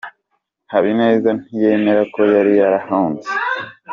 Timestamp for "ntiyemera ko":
1.41-2.19